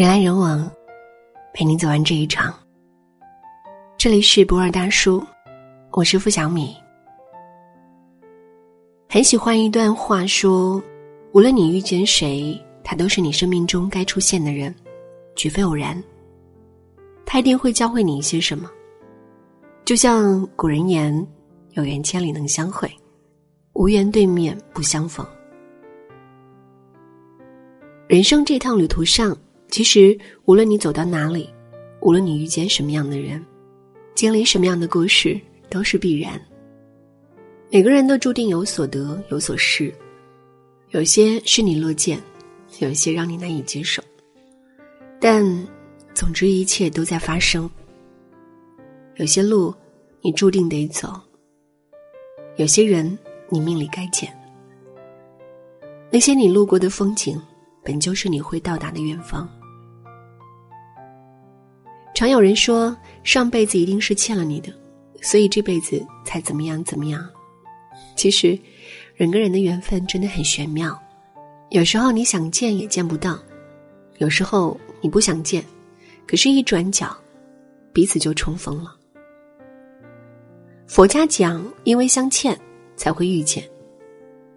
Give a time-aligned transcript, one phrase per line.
[0.00, 0.66] 人来人往，
[1.52, 2.54] 陪你走完这一场。
[3.98, 5.22] 这里是不二大叔，
[5.90, 6.74] 我是付小米。
[9.10, 10.82] 很喜欢一段话，说：
[11.32, 14.74] 无论你遇见谁，他都是你生命中该出现的人，
[15.36, 16.02] 绝非偶然。
[17.26, 18.70] 他一定会教会你一些什么。
[19.84, 21.14] 就像古人言
[21.76, 22.90] ：“有缘千里能相会，
[23.74, 25.26] 无缘对面不相逢。”
[28.08, 29.36] 人生这趟旅途上。
[29.70, 31.48] 其实，无论你走到哪里，
[32.00, 33.44] 无论你遇见什么样的人，
[34.14, 36.40] 经历什么样的故事，都是必然。
[37.70, 39.94] 每个人都注定有所得，有所失，
[40.90, 42.20] 有些是你乐见，
[42.80, 44.02] 有些让你难以接受。
[45.20, 45.44] 但，
[46.14, 47.70] 总之一切都在发生。
[49.16, 49.72] 有些路，
[50.20, 51.10] 你注定得走；
[52.56, 53.16] 有些人，
[53.48, 54.36] 你命里该见。
[56.10, 57.40] 那些你路过的风景，
[57.84, 59.48] 本就是你会到达的远方。
[62.20, 64.70] 常有人说，上辈子一定是欠了你的，
[65.22, 67.26] 所以这辈子才怎么样怎么样。
[68.14, 68.58] 其实，
[69.14, 71.02] 人跟人的缘分真的很玄妙，
[71.70, 73.38] 有时候你想见也见不到，
[74.18, 75.64] 有时候你不想见，
[76.26, 77.16] 可是，一转角，
[77.90, 78.94] 彼此就重逢了。
[80.86, 82.54] 佛家讲，因为相欠
[82.96, 83.64] 才会遇见。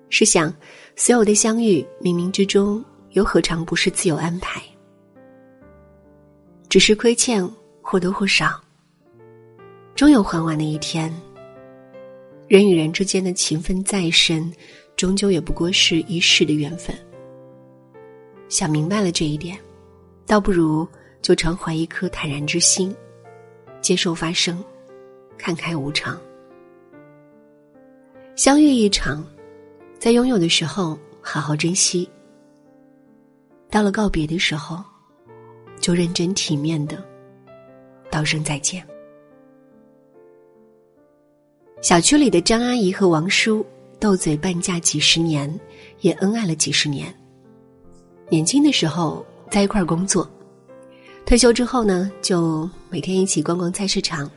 [0.09, 0.53] 试想，
[0.97, 4.61] 所有的相遇，冥冥之中，又何尝不是自有安排？
[6.73, 7.47] 只是亏欠
[7.83, 8.59] 或多或少，
[9.93, 11.13] 终有还完的一天。
[12.47, 14.51] 人与人之间的情分再深，
[14.95, 16.97] 终究也不过是一世的缘分。
[18.49, 19.55] 想明白了这一点，
[20.25, 20.87] 倒不如
[21.21, 22.91] 就常怀一颗坦然之心，
[23.79, 24.57] 接受发生，
[25.37, 26.19] 看开无常。
[28.35, 29.23] 相遇一场，
[29.99, 32.09] 在拥有的时候好好珍惜，
[33.69, 34.83] 到了告别的时候。
[35.83, 37.03] 就认真体面的
[38.09, 38.81] 道声再见。
[41.81, 43.65] 小区里的张阿姨和王叔
[43.99, 45.59] 斗嘴半价几十年，
[45.99, 47.13] 也恩爱了几十年。
[48.29, 50.25] 年轻的时候在一块儿工作，
[51.25, 54.31] 退休之后呢，就每天一起逛逛菜市场，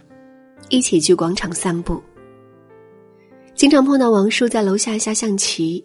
[0.68, 2.02] 一起去广场散步。
[3.54, 5.84] 经常碰到王叔在楼下下象棋，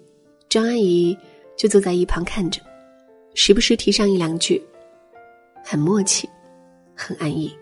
[0.49, 1.15] 张阿姨
[1.55, 2.59] 就坐在一旁看着，
[3.35, 4.59] 时不时提上一两句。
[5.63, 6.29] 很默契，
[6.95, 7.55] 很安逸。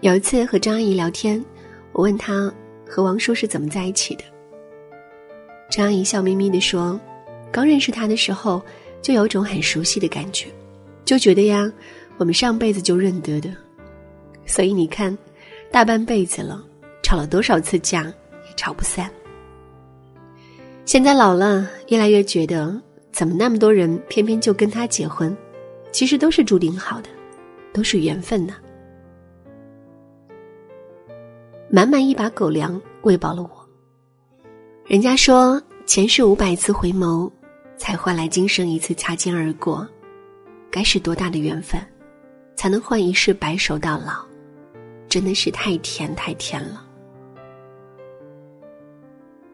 [0.00, 1.42] 有一次和张阿姨聊天，
[1.92, 2.52] 我问她
[2.88, 4.24] 和王叔是怎么在一起的。
[5.70, 7.00] 张阿姨笑眯眯的说
[7.50, 8.62] ：“刚认识他的时候，
[9.02, 10.48] 就有种很熟悉的感觉，
[11.04, 11.72] 就觉得呀，
[12.18, 13.50] 我们上辈子就认得的。
[14.44, 15.16] 所以你看，
[15.72, 16.64] 大半辈子了，
[17.02, 19.10] 吵了多少次架也吵不散。
[20.84, 22.80] 现在老了，越来越觉得。”
[23.16, 25.34] 怎么那么多人偏偏就跟他结婚？
[25.90, 27.08] 其实都是注定好的，
[27.72, 28.56] 都是缘分呢。
[31.70, 33.68] 满满一把狗粮喂饱了我。
[34.84, 37.32] 人家说前世五百次回眸，
[37.78, 39.88] 才换来今生一次擦肩而过。
[40.70, 41.80] 该是多大的缘分，
[42.54, 44.26] 才能换一世白首到老？
[45.08, 46.86] 真的是太甜太甜了。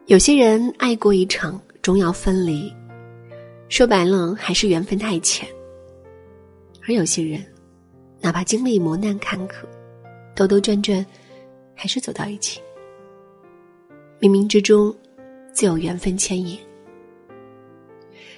[0.07, 2.69] 有些人爱过一场，终要分离。
[3.73, 5.49] 说白了，还是缘分太浅。
[6.87, 7.43] 而有些人，
[8.21, 9.65] 哪怕经历磨难坎坷，
[10.35, 11.03] 兜兜转转，
[11.73, 12.61] 还是走到一起。
[14.19, 14.95] 冥冥之中，
[15.53, 16.55] 自有缘分牵引。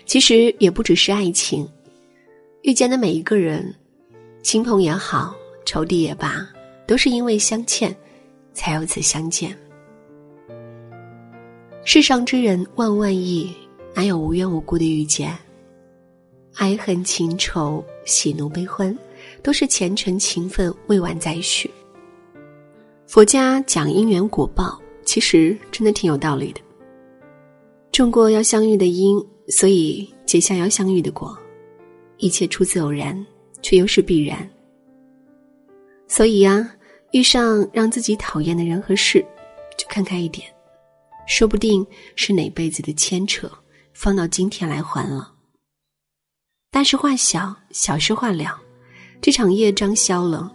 [0.06, 1.69] 其实也不只是爱情，
[2.62, 3.75] 遇见的每一个人，
[4.41, 5.35] 亲朋也好，
[5.66, 6.47] 仇敌也罢，
[6.88, 7.94] 都是因为相欠，
[8.53, 9.53] 才有此相见。
[11.84, 13.53] 世上之人万万亿。
[13.96, 15.34] 哪有无缘无故的遇见？
[16.56, 18.96] 爱恨情仇、喜怒悲欢，
[19.42, 21.72] 都是前尘情分未完再续。
[23.08, 26.60] 佛家讲因缘果报，其实真的挺有道理的。
[27.94, 31.34] 种过要相遇的因，所以结下要相遇的果。
[32.18, 33.26] 一切出自偶然，
[33.62, 34.50] 却又是必然。
[36.06, 36.70] 所以呀，
[37.14, 39.26] 遇上让自己讨厌的人和事，
[39.78, 40.46] 就看开一点，
[41.28, 41.86] 说不定
[42.18, 43.50] 是哪辈子的牵扯。
[43.96, 45.32] 放到今天来还了。
[46.70, 48.59] 大事化小，小事化了，
[49.22, 50.52] 这场业障消了，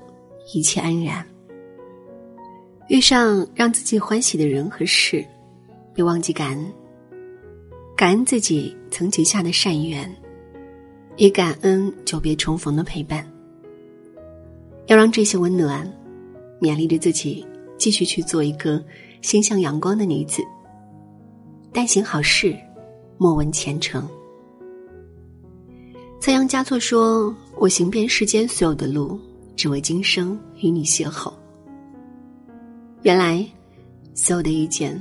[0.53, 1.27] 一切安然。
[2.91, 5.25] 遇上让自己欢喜的人和事，
[5.95, 6.73] 别忘记感恩，
[7.97, 10.15] 感恩自己曾结下的善缘，
[11.17, 13.27] 也感恩久别重逢的陪伴。
[14.87, 15.91] 要让这些温暖，
[16.61, 17.47] 勉励着自己，
[17.79, 18.85] 继续去做一个
[19.23, 20.43] 心向阳光的女子。
[21.73, 22.55] 但行好事。
[23.23, 24.09] 莫问前程。
[26.19, 29.21] 仓央嘉措说：“我行遍世间所有的路，
[29.55, 31.31] 只为今生与你邂逅。”
[33.05, 33.47] 原来，
[34.15, 34.99] 所有的遇见，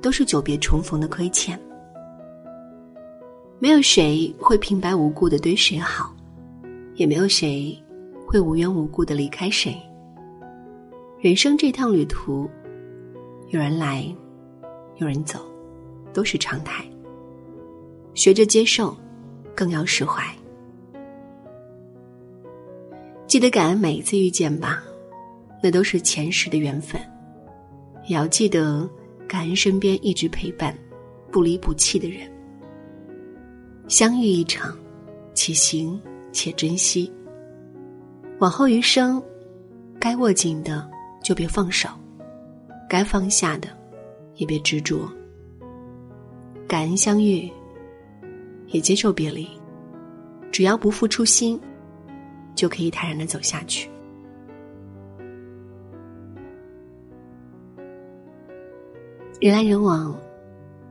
[0.00, 1.56] 都是久别重逢的亏欠。
[3.60, 6.12] 没有谁会平白无故的对谁好，
[6.96, 7.80] 也没有谁
[8.26, 9.80] 会无缘无故的离开谁。
[11.20, 12.50] 人生这趟旅途，
[13.50, 14.04] 有人来，
[14.96, 15.38] 有人走，
[16.12, 16.84] 都是常态。
[18.14, 18.96] 学着接受，
[19.54, 20.22] 更要释怀。
[23.26, 24.82] 记得感恩每一次遇见吧，
[25.62, 27.00] 那都是前世的缘分。
[28.06, 28.88] 也要记得
[29.26, 30.76] 感恩身边一直陪伴、
[31.30, 32.30] 不离不弃的人。
[33.88, 34.76] 相遇一场，
[35.34, 35.98] 且行
[36.32, 37.10] 且珍惜。
[38.38, 39.22] 往后余生，
[40.00, 40.90] 该握紧的
[41.22, 41.88] 就别放手，
[42.88, 43.68] 该放下的
[44.34, 45.08] 也别执着。
[46.66, 47.50] 感恩相遇，
[48.72, 49.48] 也接受别离。
[50.50, 51.58] 只要不负初心，
[52.54, 53.88] 就可以坦然的走下去。
[59.40, 60.14] 人来人往，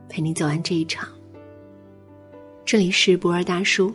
[0.08, 1.08] 陪你走完这一场。
[2.64, 3.92] 这里是博尔大叔，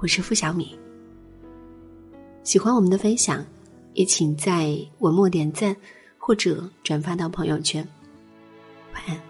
[0.00, 0.78] 我是付小米。
[2.42, 3.44] 喜欢我们的分享，
[3.94, 5.74] 也请在文末点赞
[6.18, 7.86] 或者转发到朋友圈。
[8.94, 9.29] 晚安。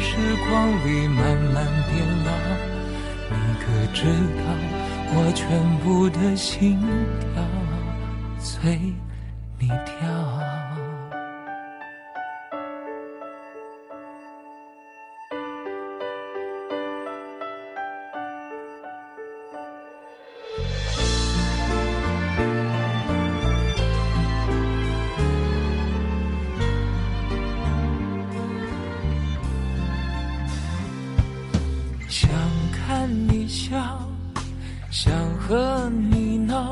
[0.00, 0.16] 时
[0.48, 1.92] 光里慢慢变
[2.24, 2.30] 老。
[3.30, 4.04] 你可知
[4.38, 4.44] 道，
[5.16, 5.42] 我全
[5.78, 6.78] 部的心
[7.20, 7.42] 跳
[8.38, 8.78] 随
[9.58, 10.03] 你跳。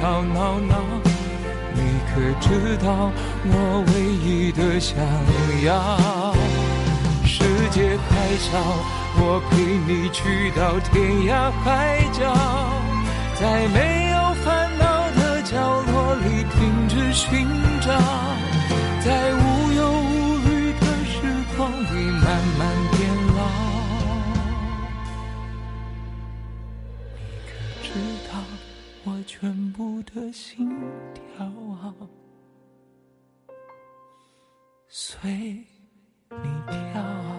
[0.00, 0.76] 吵闹闹，
[1.74, 3.12] 你可知道
[3.44, 4.96] 我唯一的想
[5.62, 6.32] 要？
[7.26, 8.48] 世界还小，
[9.18, 9.52] 我陪
[9.86, 10.96] 你去到天
[11.28, 12.34] 涯海角，
[13.38, 14.82] 在没有烦恼
[15.20, 15.52] 的角
[15.92, 15.92] 落
[16.24, 17.46] 里停止寻
[17.82, 17.92] 找，
[19.04, 19.44] 在无
[30.00, 30.66] 我的心
[31.12, 31.52] 跳
[34.88, 35.30] 随
[36.30, 37.29] 你跳